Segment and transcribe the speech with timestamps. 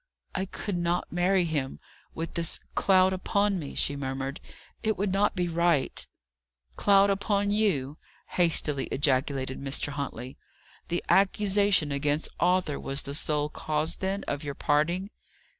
[0.33, 1.79] "I could not marry him
[2.15, 4.39] with this cloud upon me," she murmured.
[4.81, 6.07] "It would not be right."
[6.75, 9.89] "Cloud upon you!" hastily ejaculated Mr.
[9.89, 10.37] Huntley.
[10.87, 15.11] "The accusation against Arthur was the sole cause, then, of your parting?"